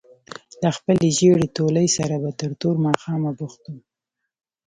[0.63, 3.79] له خپلې ژېړې تولۍ سره به تر توره ماښامه بوخت وو.